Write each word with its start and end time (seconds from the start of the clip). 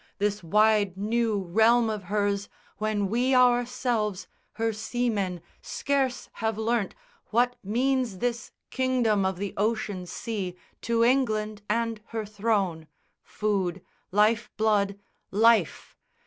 this 0.17 0.41
wide 0.43 0.97
new 0.97 1.37
realm 1.43 1.87
of 1.87 2.05
hers, 2.05 2.49
When 2.79 3.07
we 3.07 3.35
ourselves 3.35 4.25
her 4.53 4.73
seamen 4.73 5.41
scarce 5.61 6.27
have 6.41 6.57
learnt 6.57 6.95
What 7.27 7.55
means 7.63 8.17
this 8.17 8.51
kingdom 8.71 9.25
of 9.27 9.37
the 9.37 9.53
ocean 9.57 10.07
sea 10.07 10.55
To 10.81 11.03
England 11.03 11.61
and 11.69 12.01
her 12.07 12.25
throne 12.25 12.87
food, 13.21 13.79
life 14.11 14.49
blood, 14.57 14.97
life! 15.29 15.95